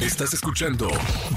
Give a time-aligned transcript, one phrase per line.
[0.00, 0.88] Estás escuchando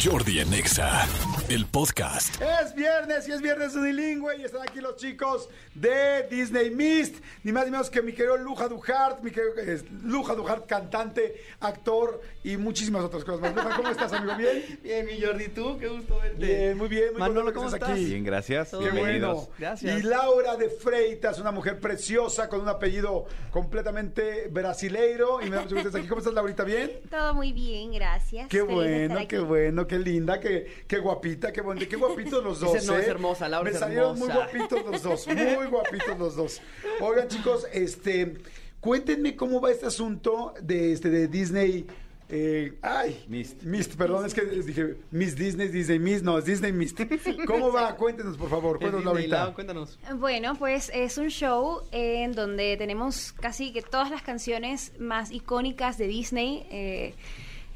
[0.02, 1.06] Jordi en Exa,
[1.50, 2.42] el podcast.
[2.42, 7.18] Es viernes y es viernes unilingüe y están aquí los chicos de Disney Mist.
[7.44, 11.44] Ni más ni menos que mi querido Luja Duhart, mi querido eh, Luja Duhart, cantante,
[11.60, 13.54] actor y muchísimas otras cosas más.
[13.54, 14.38] Luja, ¿cómo estás, amigo?
[14.38, 14.80] ¿Bien?
[14.82, 15.78] Bien, mi Jordi, ¿tú?
[15.78, 16.46] Qué gusto verte.
[16.46, 17.12] Bien, muy bien.
[17.12, 17.90] Muy Manolo, ¿cómo estás?
[17.90, 18.06] aquí.
[18.06, 18.70] Bien, gracias.
[18.72, 19.36] Qué Bienvenidos.
[19.36, 19.50] bueno.
[19.60, 20.00] Gracias.
[20.00, 25.42] Y Laura de Freitas, una mujer preciosa con un apellido completamente brasileiro.
[25.42, 26.08] Y me da mucho gusto estar aquí.
[26.08, 26.64] ¿Cómo estás, Laurita?
[26.64, 27.02] ¿Bien?
[27.10, 28.53] Todo muy bien, gracias.
[28.54, 32.76] Qué bueno, qué bueno, qué linda, qué, qué guapita, qué bonita, qué guapitos los dos.
[32.76, 33.02] Ese no, ¿eh?
[33.02, 34.50] es hermosa, Laura Me es salieron muy hermosa.
[34.54, 36.62] guapitos los dos, muy guapitos los dos.
[37.02, 38.36] Oigan, chicos, este,
[38.80, 41.86] cuéntenme cómo va este asunto de este de Disney.
[42.30, 43.62] eh, ay, Mist.
[43.64, 47.00] Mist, perdón, es que les dije Miss Disney, Disney Mist, no, es Disney Mist.
[47.48, 47.96] ¿Cómo va?
[47.96, 49.28] Cuéntenos, por favor, ¿Qué es cuéntanos.
[49.28, 49.54] Lau?
[49.54, 50.00] Cuéntanos.
[50.18, 55.98] Bueno, pues es un show en donde tenemos casi que todas las canciones más icónicas
[55.98, 56.66] de Disney.
[56.72, 57.14] eh,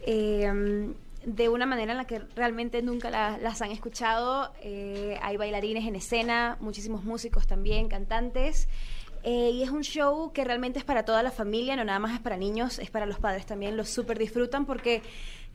[0.07, 0.93] eh,
[1.25, 4.53] de una manera en la que realmente nunca la- las han escuchado.
[4.61, 8.69] Eh, hay bailarines en escena, muchísimos músicos también, cantantes.
[9.23, 12.13] Eh, y es un show que realmente es para toda la familia, no nada más
[12.13, 13.75] es para niños, es para los padres también.
[13.75, 15.01] Los súper disfrutan porque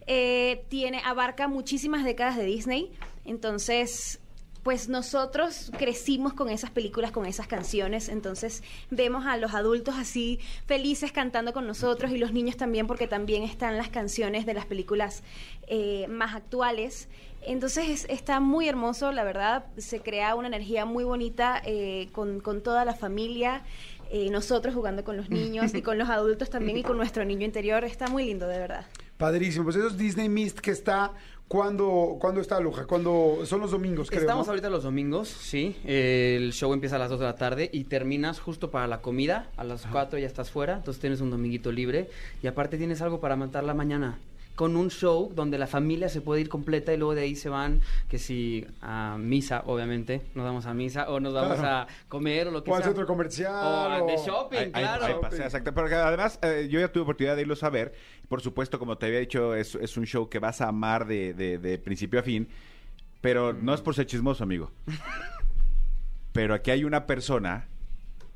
[0.07, 2.93] eh, tiene, abarca muchísimas décadas de Disney.
[3.25, 4.21] Entonces,
[4.63, 10.39] pues nosotros crecimos con esas películas, con esas canciones, entonces vemos a los adultos así
[10.67, 14.67] felices cantando con nosotros y los niños también porque también están las canciones de las
[14.67, 15.23] películas
[15.67, 17.09] eh, más actuales.
[17.45, 22.41] Entonces es- está muy hermoso, la verdad, se crea una energía muy bonita eh, con,
[22.41, 23.63] con toda la familia.
[24.15, 27.47] eh, nosotros jugando con los niños y con los adultos también y con nuestro niño
[27.47, 28.87] interior, está muy lindo, de verdad.
[29.17, 31.13] Padrísimo, pues eso es Disney Mist que está,
[31.49, 32.87] ¿cuándo, ¿cuándo está, Luja?
[32.87, 34.53] Cuando son los domingos, creo, Estamos ¿no?
[34.53, 35.77] ahorita los domingos, sí.
[35.85, 39.51] El show empieza a las 2 de la tarde y terminas justo para la comida.
[39.57, 42.09] A las 4 ya estás fuera, entonces tienes un dominguito libre.
[42.43, 44.19] Y aparte tienes algo para matar la mañana.
[44.55, 47.49] Con un show donde la familia se puede ir completa y luego de ahí se
[47.49, 51.89] van, que si a misa, obviamente, nos vamos a misa o nos vamos Claro.
[51.91, 52.91] a comer o lo que O al sea.
[52.91, 53.51] centro comercial.
[53.55, 55.05] O a- de o- shopping, Hay- hay- claro.
[55.07, 55.73] hay paseo, exacto.
[55.73, 57.95] Porque además, eh, yo ya tuve oportunidad de irlos a ver.
[58.29, 61.33] Por supuesto, como te había dicho, es, es un show que vas a amar de,
[61.33, 62.47] de- de principio a fin.
[63.23, 64.71] Pero no es por ser chismoso, amigo.
[66.33, 67.69] Pero aquí hay una persona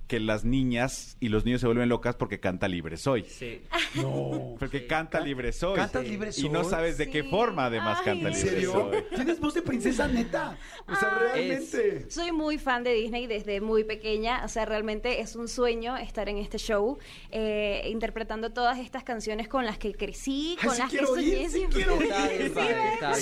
[0.06, 3.24] que las niñas y los niños se vuelven locas porque canta libre soy.
[3.24, 3.62] Sí.
[3.96, 4.56] No.
[4.58, 5.74] Porque canta libre soy.
[5.76, 6.70] ¿Cantas Libre Y no Soy?
[6.70, 7.30] sabes de qué Sí.
[7.30, 8.04] forma además Ay.
[8.04, 8.72] canta ¿En libre serio?
[8.72, 9.02] soy.
[9.14, 10.58] Tienes voz de princesa neta.
[10.86, 11.48] O sea, Ay.
[11.48, 12.10] realmente.
[12.10, 16.28] Soy muy fan de Disney desde muy pequeña, o sea, realmente es un sueño estar
[16.28, 16.98] en este show,
[17.30, 21.22] eh, interpretando todas estas canciones con las que crecí, Ay, con sí las quiero que
[21.22, 22.02] ir, soñé sí quiero ir.
[22.02, 23.14] Sí, bien quiero.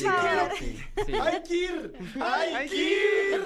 [0.58, 1.12] sí, sí.
[1.22, 1.92] ¡Ay, Kir!
[2.20, 3.44] ¡Ay, Kir!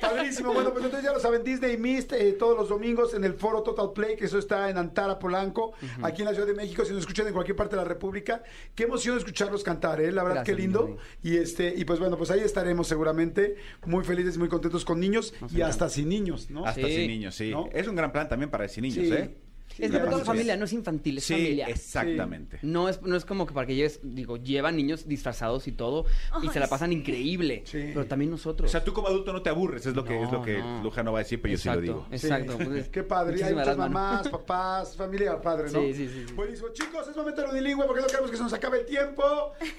[0.00, 0.52] Padrísimo.
[0.52, 3.62] Bueno, pues entonces ya lo saben, Disney Mist eh, todos los domingos en el foro
[3.62, 6.84] Total Play, que eso está en Antara, Polanco, aquí en la Ciudad de México.
[6.84, 8.42] Si nos escuchan en cualquier parte de la República,
[8.74, 10.12] qué emoción escucharlos cantar, ¿eh?
[10.12, 10.96] La verdad, Gracias, qué lindo.
[11.22, 15.34] Y este y pues bueno, pues ahí estaremos seguramente muy felices, muy contentos con niños
[15.54, 16.64] y hasta sin niños, ¿no?
[16.66, 16.94] Hasta Sí.
[16.94, 17.50] sin niños, sí.
[17.50, 17.68] ¿No?
[17.72, 19.12] Es un gran plan también para sin niños, Sí.
[19.12, 19.34] ¿eh?
[19.76, 21.66] Es para toda familia, no es infantil, es Sí, familia.
[21.66, 22.58] exactamente.
[22.62, 26.06] No es, no es como que para que lleves, digo, llevan niños disfrazados y todo
[26.42, 27.62] y se la pasan increíble.
[27.66, 27.90] Sí.
[27.92, 28.70] Pero también O nosotros.
[28.70, 30.82] sea, tú como adulto no te aburres, es lo que, es lo No, que no.
[30.82, 32.06] Lujano va a decir, pero yo sí lo digo.
[32.12, 32.64] Exacto, Sí.
[32.64, 33.42] pues, Qué padre.
[33.44, 35.80] Hay muchas mamás, papás, familia, padre, ¿no?
[35.80, 36.34] Sí, sí, sí, sí.
[36.34, 36.68] Buenísimo.
[36.72, 39.24] Chicos, es momento de unilingüe porque no queremos que se nos acabe el tiempo.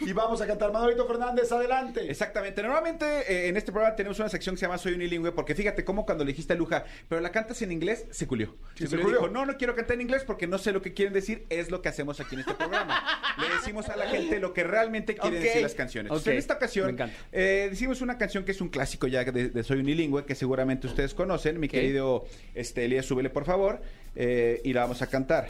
[0.01, 0.73] Y vamos a cantar.
[0.73, 2.09] Manolito Fernández, adelante.
[2.09, 2.61] Exactamente.
[2.61, 5.85] Normalmente eh, en este programa tenemos una sección que se llama Soy unilingüe, porque fíjate
[5.85, 8.55] cómo cuando le dijiste a Luja, pero la cantas en inglés, se culió.
[8.75, 9.03] Sí, se se culió.
[9.05, 9.19] culió.
[9.19, 11.71] Dijo, no, no quiero cantar en inglés porque no sé lo que quieren decir, es
[11.71, 13.03] lo que hacemos aquí en este programa.
[13.37, 16.09] le decimos a la gente lo que realmente quieren decir las canciones.
[16.09, 16.97] Entonces, en esta ocasión,
[17.31, 20.87] eh, decimos una canción que es un clásico ya de, de Soy unilingüe, que seguramente
[20.87, 21.59] ustedes conocen.
[21.59, 23.81] Mi querido este, Elías, súbele por favor,
[24.15, 25.49] eh, y la vamos a cantar.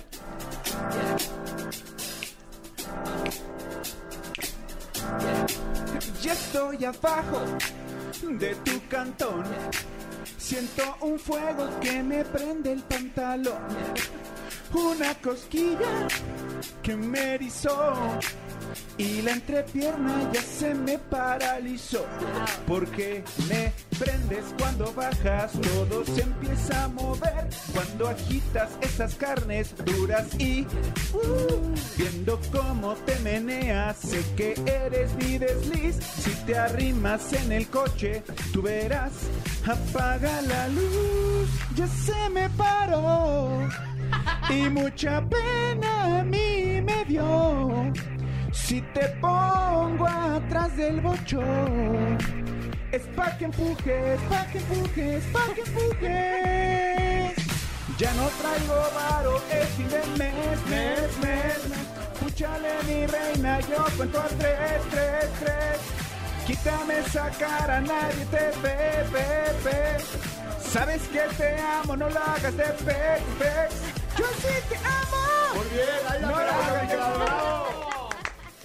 [6.22, 7.44] Ya estoy abajo
[8.24, 9.44] de tu cantón.
[10.48, 13.64] Siento un fuego que me prende el pantalón.
[14.76, 16.08] Una cosquilla
[16.84, 17.96] que me erizó.
[18.98, 22.06] Y la entrepierna ya se me paralizó.
[22.68, 27.50] Porque me prendes cuando bajas, todo se empieza a mover.
[27.74, 30.62] Cuando agitas esas carnes duras y
[31.14, 35.98] uh, viendo cómo te meneas, sé que eres mi desliz.
[35.98, 38.24] Si te arrimas en el coche,
[38.54, 39.12] tú verás,
[39.66, 43.68] apaga la luz, ya se me paró.
[44.50, 47.92] Y mucha pena a mí me dio.
[48.66, 52.18] Si te pongo atrás del bochón,
[52.92, 57.36] es pa' que empujes, pa' que empujes, pa' que empujes.
[58.00, 61.60] Ya no traigo varo, es fin de mes, mes, mes.
[62.16, 65.80] Escúchale mi reina, yo cuento a tres, tres, tres.
[66.48, 69.28] Quítame esa cara, nadie te ve, ve,
[69.64, 69.98] ve.
[70.60, 73.70] Sabes que te amo, no lo hagas de pe, pe.
[74.18, 75.54] Yo sí te amo.
[75.54, 77.85] Muy bien, ahí la No la bravo.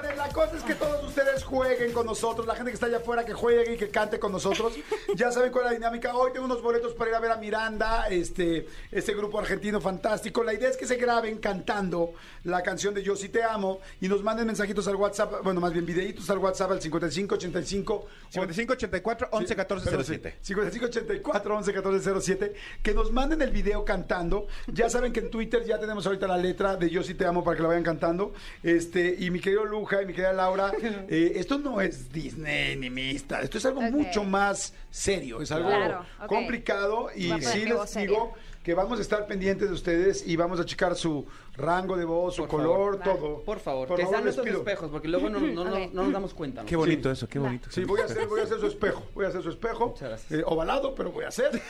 [0.00, 2.98] Señores, la cosa es que todos ustedes jueguen con nosotros, la gente que está allá
[2.98, 4.74] afuera que juegue y que cante con nosotros.
[5.16, 6.14] Ya saben cuál es la dinámica.
[6.14, 10.44] Hoy tengo unos boletos para ir a ver a Miranda, este, este grupo argentino fantástico.
[10.44, 12.12] La idea es que se graben cantando
[12.44, 15.72] la canción de Yo sí te amo y nos manden mensajitos al WhatsApp, bueno, más
[15.72, 20.36] bien videitos al WhatsApp al 5585 5584 11 14 07.
[20.40, 25.64] 5584 11 14 07 que nos manden el video cantando ya saben que en Twitter
[25.64, 28.32] ya tenemos ahorita la letra de Yo sí te amo para que la vayan cantando
[28.62, 30.72] este y mi querido Luja y mi querida Laura.
[31.08, 35.40] Eh, esto no es Disney ni Mista esto es algo mucho más serio.
[35.40, 40.26] Es algo Claro, complicado y sí les digo que vamos a estar pendientes de ustedes
[40.26, 41.26] y vamos a checar su
[41.58, 43.18] rango de voz, su Por color, favor.
[43.20, 43.40] todo.
[43.42, 44.58] Por favor, Por que favor, sean les nuestros pido.
[44.60, 45.92] espejos, porque luego no, no, no- Ok.
[45.92, 46.64] no nos damos cuenta.
[46.64, 47.68] Qué bonito eso, qué bonito.
[47.70, 49.02] Sí, voy a hacer, voy a hacer su espejo.
[49.14, 49.94] Voy a hacer su espejo.
[50.30, 51.50] Eh, ovalado, pero voy a hacer.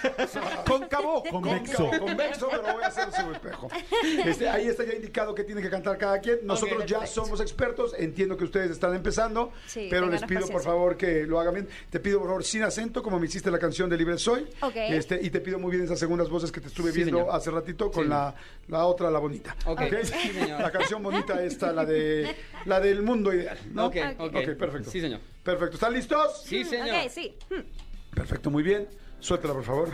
[0.66, 1.90] Cóncavo, Convexo.
[1.98, 3.68] Convexo, pero voy a hacer su espejo.
[4.24, 6.40] Este, ahí está ya indicado que tiene que cantar cada quien.
[6.44, 7.24] Nosotros ya perfecto.
[7.24, 7.94] somos expertos.
[7.98, 9.52] Entiendo que ustedes están empezando.
[9.66, 11.68] Sí, pero les pido, por favor, que lo hagan bien.
[11.90, 14.46] Te pido, por favor, sin acento, como me hiciste la canción de Libre Soy.
[14.60, 14.72] Ok.
[14.76, 17.34] Este, y te pido muy bien esas segundas voces que te estuve Sí, viendo señor.
[17.34, 18.10] hace ratito con Sí.
[18.10, 18.34] la,
[18.68, 19.56] la otra, la bonita.
[20.58, 23.58] La canción bonita esta, la de la del mundo ideal.
[23.72, 23.86] ¿no?
[23.86, 24.34] Ok, ok.
[24.34, 24.90] Ok, perfecto.
[24.90, 25.20] Sí, señor.
[25.42, 25.74] Perfecto.
[25.74, 26.42] ¿Están listos?
[26.44, 27.04] Sí, señor.
[27.04, 27.36] Ok, sí.
[27.50, 28.14] Hmm.
[28.14, 28.88] Perfecto, muy bien.
[29.20, 29.90] Suéltala, por favor.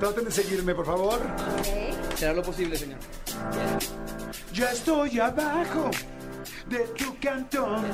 [0.00, 1.20] Traten de seguirme, por favor.
[2.16, 2.98] Será lo posible, señor.
[4.52, 5.90] Ya estoy abajo
[6.68, 7.84] de tu cantón.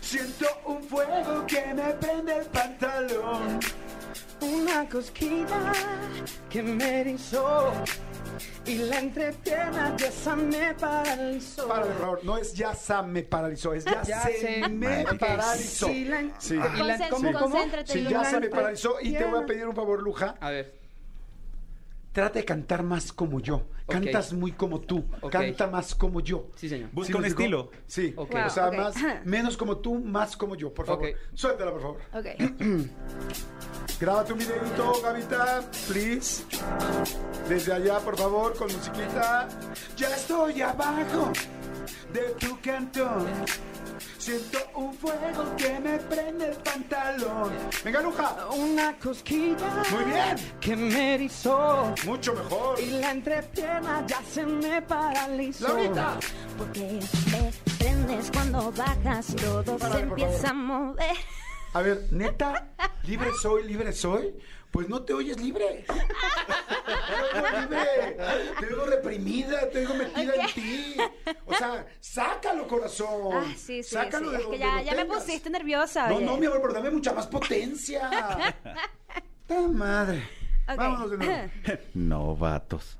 [0.00, 3.60] Siento un fuego que me prende el pantalón.
[4.40, 5.72] Una cosquilla
[6.50, 7.72] que me erizó
[8.66, 11.68] y la entrepierna ya se me paralizó.
[11.68, 15.04] Para, por favor, no es ya sa me paralizó, es ya, Ya se, se me
[15.18, 15.86] paralizó.
[15.88, 16.54] Sí, la- Sí.
[16.54, 17.38] y la- Concen- ¿cómo, cómo?
[17.50, 20.34] concéntrate, Sí, ya se me paralizó y te voy a pedir un favor, Luja.
[20.40, 20.85] A ver.
[22.16, 23.66] Trata de cantar más como yo.
[23.86, 25.04] Cantas muy como tú.
[25.30, 26.48] Canta más como yo.
[26.56, 26.88] Sí, señor.
[26.90, 27.70] Busca ¿Sí me un estilo.
[27.86, 28.14] Sí.
[28.16, 28.34] Ok.
[28.46, 28.94] O sea, más,
[29.26, 31.08] menos como tú, más como yo, por favor.
[31.34, 32.00] Suéltala, por favor.
[32.14, 32.26] Ok.
[34.00, 36.44] Grábate un videito, Gavita, please.
[37.50, 39.46] Desde allá, por favor, con musiquita.
[39.98, 41.34] Ya estoy abajo
[42.14, 43.26] de tu cantón.
[44.26, 47.52] Siento un fuego que me prende el pantalón.
[47.84, 48.48] Venga, Luja.
[48.56, 50.36] Una cosquilla Muy bien.
[50.60, 52.80] que me erizó Mucho mejor.
[52.80, 55.68] y la entrepierna ya se me paralizó.
[55.68, 56.18] Laurita.
[56.58, 56.98] Porque
[57.30, 61.16] me prendes cuando bajas, todo se empieza a mover.
[61.74, 62.70] A ver, neta,
[63.04, 64.34] libre soy, libre soy.
[64.76, 65.86] Pues no te oyes libre.
[65.86, 68.16] Te oigo libre.
[68.60, 70.96] Te oigo reprimida, te oigo metida en ti.
[71.46, 73.32] O sea, sácalo, corazón.
[73.32, 74.36] Ah, sí, sí, Sácalo sí.
[74.36, 76.08] de Es que ya, lo ya me pusiste nerviosa.
[76.08, 76.26] No, oye.
[76.26, 78.10] no, mi amor, pero dame mucha más potencia.
[79.46, 80.28] ¡Ta madre!
[80.66, 81.50] Vámonos de nuevo.
[81.94, 82.98] Novatos.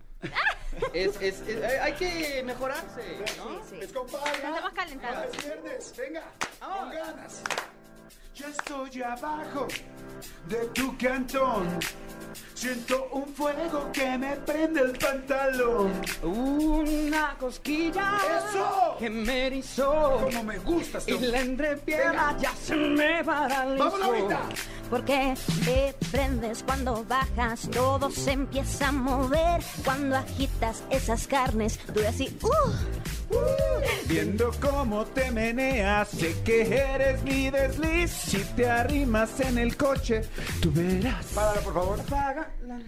[0.95, 3.03] Es, es, es- hay- que mejorarse,
[3.37, 3.61] ¿no?
[3.69, 3.77] Sí.
[3.83, 4.33] Es compadre.
[4.33, 5.25] Estamos calentando.
[5.25, 6.23] Es viernes, venga,
[6.59, 7.43] con ganas.
[8.35, 9.67] Ya estoy abajo
[10.49, 11.79] de tu cantón.
[12.55, 15.93] Siento un fuego que me prende el pantalón.
[16.23, 18.97] Una cosquilla ¡Eso!
[18.99, 23.85] que me erizó Como me gusta este y la entrepierna ya se me paralizó.
[23.85, 24.41] ¡Vamos, Laurita!
[24.89, 29.63] Porque te prendes cuando bajas, todo se empieza a mover.
[29.85, 33.16] Cuando agitas esas carnes, tú así, ¡uh!
[34.09, 38.11] Viendo cómo te meneas, sé que eres mi desliz.
[38.11, 40.23] Si te arrimas en el coche,
[40.61, 41.27] tú verás.
[41.35, 42.01] Párala, por favor.
[42.01, 42.81] Apaga la-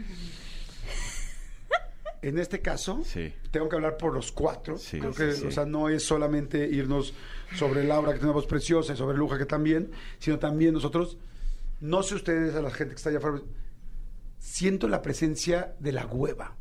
[2.21, 3.33] En este caso, Sí.
[3.53, 4.77] tengo que hablar por los cuatro.
[4.77, 5.47] Sí, Creo sí, que, sí.
[5.47, 7.15] o sea, no es solamente irnos
[7.57, 11.17] sobre Laura, que tiene una voz preciosa, y sobre Luja, que también, sino también nosotros,
[11.81, 13.41] no sé ustedes, a la gente que está allá afuera,
[14.39, 16.57] siento la presencia de la hueva.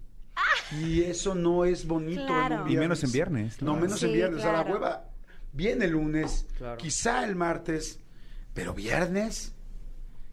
[0.82, 2.26] Y eso no es bonito.
[2.26, 2.56] Claro.
[2.56, 3.82] en un Y menos en viernes, No, ¿no?
[3.82, 4.40] menos en viernes.
[4.40, 5.06] O sea, la hueva
[5.54, 6.78] viene el lunes, Claro.
[6.78, 8.00] quizá el martes,
[8.54, 9.54] pero viernes.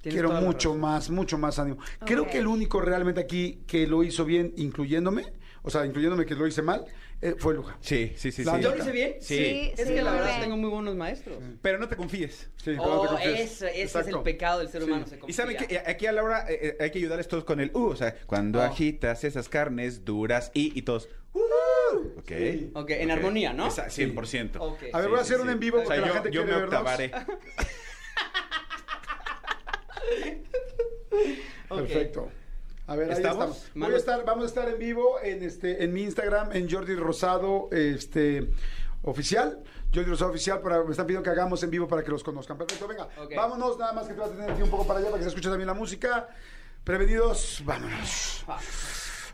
[0.03, 1.79] Tienes Quiero mucho más, mucho más ánimo.
[2.05, 5.33] Creo que el único realmente aquí que lo hizo bien, incluyéndome,
[5.67, 6.85] o sea, incluyéndome que lo hice mal,
[7.23, 7.77] eh, fue Luja.
[7.81, 8.45] Sí, sí, sí.
[8.45, 8.63] La sí.
[8.63, 9.15] ¿Yo lo hice bien?
[9.21, 9.73] Sí.
[9.77, 10.41] Es sí, que la verdad bien.
[10.43, 11.39] tengo muy buenos maestros.
[11.63, 12.51] Pero no te confíes.
[12.57, 13.41] Sí, pero no te Oh, confíes.
[13.41, 14.89] ese, ese es el pecado del ser Sí.
[14.89, 15.07] humano.
[15.07, 17.61] se Y saben que eh, aquí a Laura eh, eh, hay que ayudarles todos con
[17.61, 18.63] el U, o sea, cuando Oh.
[18.63, 21.09] agitas esas carnes duras y, y todos.
[21.33, 22.33] Uh, ok.
[22.75, 23.67] Ok, en armonía, ¿no?
[23.69, 24.57] Esa- 100%.
[24.61, 24.83] Ok.
[24.93, 26.43] A ver, voy a hacer un en vivo O sea, porque la yo, gente yo
[26.45, 27.11] quiere me octavaré.
[31.69, 32.31] Perfecto.
[32.87, 33.57] A ver, ahí ¿Estamos?
[33.57, 33.71] estamos.
[33.75, 36.95] Voy a estar, vamos a estar en vivo en este, en mi Instagram, en Jordi
[36.95, 38.51] Rosado, este
[39.03, 39.63] oficial.
[39.95, 42.59] Jordi Rosado oficial, para, me están pidiendo que hagamos en vivo para que los conozcan.
[42.59, 43.09] Perfecto, venga.
[43.35, 45.25] Vámonos, nada más que te vas a tener aquí un poco para allá para que
[45.25, 46.29] se escuche también la música.
[46.83, 48.45] Prevenidos, vámonos.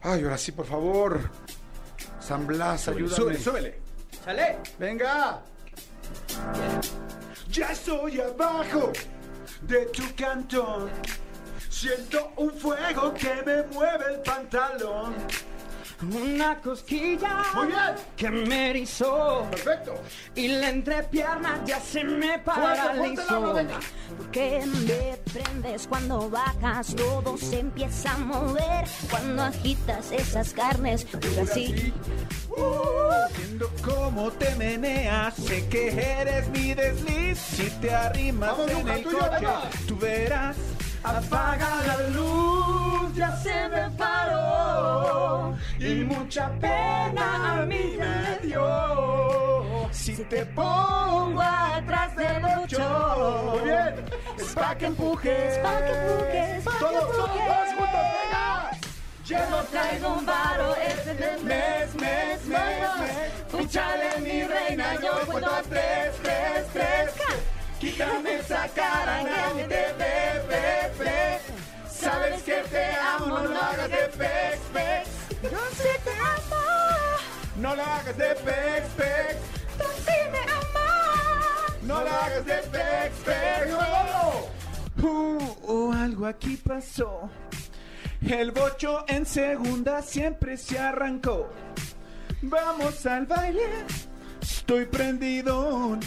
[0.03, 1.21] Ay, ahora sí, por favor.
[2.21, 3.17] San Blas, ayúdame.
[3.17, 3.81] Súbele, súbele.
[4.25, 4.59] ¡Chale!
[4.79, 5.43] Venga.
[7.51, 8.93] Ya estoy abajo
[9.63, 10.91] de tu cantón.
[11.81, 15.15] Siento un fuego que me mueve el pantalón.
[16.03, 17.95] Una cosquilla Muy bien.
[18.19, 19.95] que me erizó Perfecto.
[20.35, 23.55] y la entrepierna ya se me fuerte, paralizó.
[24.19, 28.85] Porque me prendes cuando bajas, todo se empieza a mover.
[29.09, 31.07] Cuando agitas esas carnes,
[31.43, 31.95] así.
[33.39, 37.39] Viendo cómo te meneas, sé que eres mi desliz.
[37.39, 40.57] Si te arrimas Vamos, en Luca, el coche, tú verás.
[41.03, 45.57] Apaga la luz, ya se me paró.
[45.79, 49.89] Y mucha pena a mí me dio.
[49.91, 54.05] Si te pongo atrás del ocho, Muy bien.
[54.39, 55.59] es pa' que empujes.
[55.59, 57.29] Pa' que empujes, pa' que Todos, todos,
[57.77, 58.71] juntos, venga.
[59.25, 63.31] Yo no traigo un varo, este mes, Mes, mes, mes, mes.
[63.51, 66.15] Púchale, mi reina, yo cuento a tres.
[67.81, 71.39] Quítame esa cara, nadie te ve, ve, ve.
[71.91, 75.09] Sabes que te amo, no lo hagas de pex, pex.
[75.51, 76.63] Yo sí te amo,
[77.57, 79.37] No lo hagas de pex, pex.
[79.79, 81.83] tú sí me amas.
[81.83, 83.73] No lo hagas de pex, pex.
[85.03, 87.31] Uh, uh, algo aquí pasó.
[88.21, 91.49] El bocho en segunda siempre se arrancó.
[92.43, 93.87] Vamos al baile.
[94.43, 95.99] Estoy prendido.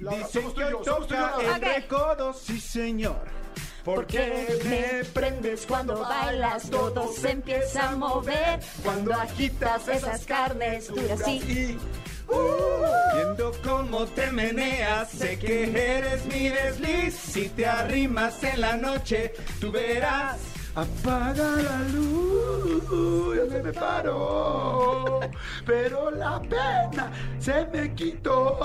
[0.00, 3.40] Laura, Dicen que hoy yo, somos tú y yo, toca recodo, sí señor.
[3.84, 8.60] Porque me prendes cuando bailas, todo se empieza a mover.
[8.82, 11.78] Cuando agitas esas carnes duras y
[13.14, 17.14] Viendo cómo te meneas, sé que eres mi desliz.
[17.14, 20.38] Si te arrimas en la noche, tú verás.
[20.74, 25.20] Apaga la luz, ya se me paró,
[25.66, 27.10] pero la pena
[27.40, 28.60] se me quitó.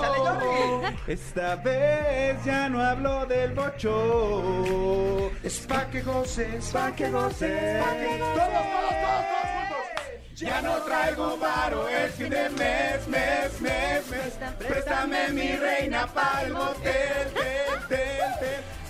[1.06, 5.32] Esta vez ya no hablo del bocho.
[5.42, 8.34] Es pa' que goces, pa' que goces, pa' que goces.
[8.36, 10.36] Todos, todos, todos, todos juntos.
[10.36, 14.38] Ya no traigo varo el fin de mes, mes, mes, mes.
[14.58, 17.65] Préstame mi reina para el motel, tel, tel,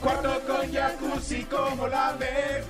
[0.06, 2.64] Cuarto con jacuzzi como la ves.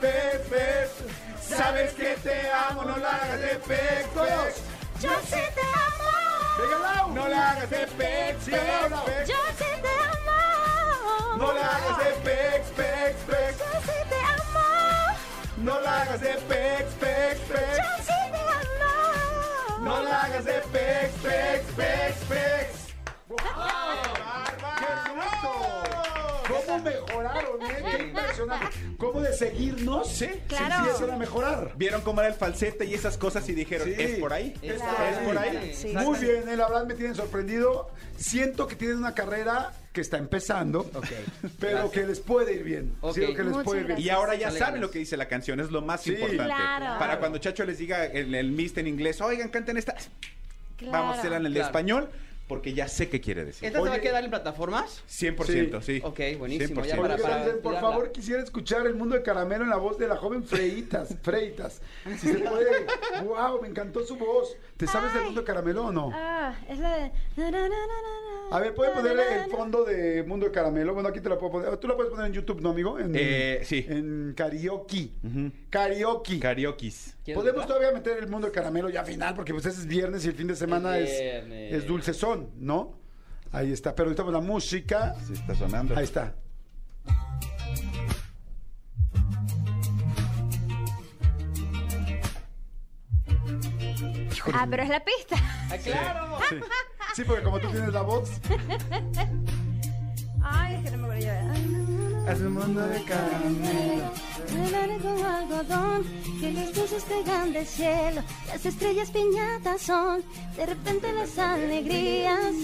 [1.39, 4.09] Sabes que te amo, no la hagas de pex.
[5.03, 7.13] yo sí te amo.
[7.15, 8.47] No la hagas de pex,
[27.69, 28.67] ¡Qué impresionante!
[28.99, 30.87] ¿Cómo de seguirnos se Claro.
[30.89, 31.73] empiezan a mejorar?
[31.77, 33.95] Vieron cómo era el falsete y esas cosas y dijeron, Sí.
[33.99, 34.55] ¿es por ahí?
[34.63, 35.75] Es ¿Es, por ahí.
[35.75, 35.89] Sí.
[35.95, 37.91] Muy bien, eh, la verdad me tienen sorprendido.
[38.17, 41.07] Siento que tienen una carrera que está empezando, Ok.
[41.61, 41.91] pero Gracias.
[41.93, 42.97] que les puede ir bien.
[43.01, 43.15] Ok.
[43.15, 44.01] Siento que les Muchas puede ir bien.
[44.01, 46.11] Y ahora ya saben lo que dice la canción, es lo más Sí.
[46.13, 46.45] importante.
[46.45, 46.99] Claro.
[46.99, 49.95] Para cuando Chacho les diga el, el mist en inglés, oigan, canten esta.
[50.91, 51.67] Vamos a hacerla en el Claro.
[51.67, 52.11] español,
[52.49, 53.67] porque ya sé qué quiere decir.
[53.67, 53.99] ¿Esta se va Oye.
[53.99, 55.03] a quedar en plataformas?
[55.09, 56.01] 100%, sí.
[56.05, 57.01] Ok, buenísimo, ya 100%.
[57.01, 59.99] para- Oye, para dicen, por favor, quisiera escuchar el mundo de caramelo en la voz
[59.99, 61.15] de la joven Freitas.
[61.23, 61.81] Freitas.
[62.19, 62.87] Si se puede.
[63.25, 63.61] ¡Wow!
[63.63, 64.57] Me encantó su voz.
[64.77, 66.11] ¿Te sabes del mundo de caramelo o no?
[66.15, 67.13] Ah, es la de.
[68.51, 70.95] A ver, ¿puede na, ponerle el fondo de Mundo de Caramelo?
[70.95, 71.77] Bueno, aquí te la puedo poner.
[71.79, 72.99] Tú la puedes poner en YouTube, ¿no, amigo?
[72.99, 73.85] En, Eh, sí.
[73.89, 75.11] En karaoke.
[75.25, 75.51] Ujú.
[75.69, 76.39] Karaoke.
[76.39, 77.17] Karaokis.
[77.25, 80.25] ¿Quieres Podemos todavía meter el Mundo de Caramelo ya final, porque pues ese es viernes
[80.25, 81.73] y el fin de semana Es es, viernes.
[81.75, 81.87] es
[82.57, 82.95] ¿no?
[83.53, 83.95] Ahí está.
[83.95, 85.15] Pero necesitamos la música.
[85.27, 85.97] Sí, está sonando.
[85.97, 86.35] Ahí está.
[94.53, 95.37] Ah, pero es la pista.
[95.71, 96.39] Ah, claro.
[97.15, 98.31] Sí, porque como tú tienes la voz.
[100.43, 100.85] Ay,
[102.29, 104.13] es un mundo de caramelo.
[104.53, 106.05] Bailaré con algodón,
[106.41, 110.23] que las luces pegan del cielo, las estrellas piñatas son,
[110.57, 112.55] de repente las alegrías,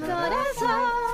[0.00, 1.06] corazón,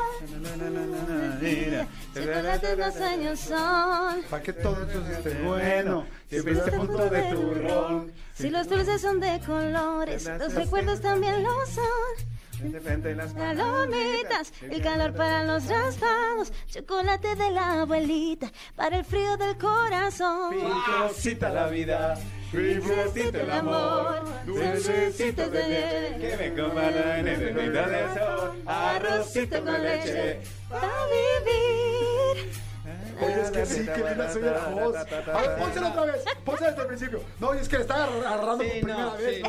[2.15, 4.23] chocolate los años son.
[4.31, 6.07] Para que todo esto esté bueno.
[6.31, 8.13] Esté este punto de turrón.
[8.35, 12.42] Si los dulces son de colores, los recuerdos también lo son.
[12.63, 19.05] De frente las Palomitas, el calor para los raspados, chocolate de la abuelita, para el
[19.05, 20.55] frío del corazón.
[20.55, 22.17] Picosita la vida,
[22.53, 30.41] picosita el amor, dulcecitos de que me compartan en el de sol, arrocito con leche.
[30.69, 32.72] para vivir.
[33.21, 34.97] Oye, es que sí, que linda soy la voz.
[34.97, 36.25] A ver, pónsela otra vez.
[36.45, 37.21] Pónsela desde el principio.
[37.41, 39.43] No, es que le está agarrando por primera vez.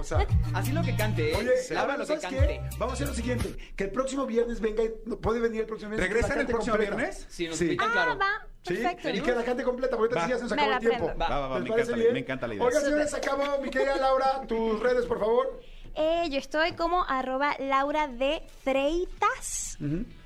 [0.00, 1.36] O sea, Así lo que cante, ¿eh?
[1.36, 2.38] oye, Laura ahora, lo que ¿sabes cante.
[2.46, 2.60] qué?
[2.78, 3.56] Vamos a hacer lo siguiente.
[3.76, 6.08] Que el próximo viernes venga, y- puede venir el próximo viernes.
[6.10, 7.26] ¿Regresan el próximo viernes?
[7.28, 8.18] Sí, nos invitan, Ah, claro.
[8.64, 9.08] Sí, perfecto.
[9.10, 11.04] y que la cante completa, porque ahorita sí ya se nos Me acabó el tiempo.
[11.10, 11.24] aprendo.
[11.24, 12.12] Va, va, va, ¿Les me encanta la- bien?
[12.12, 12.66] me encanta la idea.
[12.66, 13.58] Oiga, señores, se acabó.
[13.60, 15.60] Mi querida Laura, tus redes, por favor.
[15.94, 19.76] Eh, yo estoy como arroba Laura de Freitas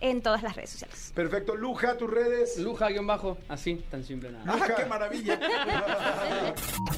[0.00, 1.12] en todas las redes sociales.
[1.14, 1.56] Perfecto.
[1.56, 2.58] Luja, tus redes.
[2.58, 3.38] Luja, guion bajo.
[3.48, 4.44] Así, tan simple nada.
[4.46, 5.40] ¡Ah, qué maravilla!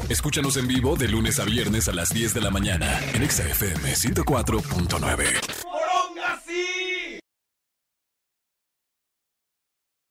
[0.09, 3.45] Escúchanos en vivo de lunes a viernes a las 10 de la mañana en Exa
[3.45, 5.69] FM 104.9.